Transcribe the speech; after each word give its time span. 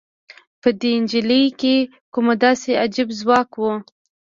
په 0.61 0.69
دې 0.81 0.91
نجلۍ 1.01 1.45
کې 1.59 1.75
کوم 2.13 2.27
داسې 2.43 2.71
عجيب 2.83 3.09
ځواک 3.19 3.49
و؟ 3.61 3.63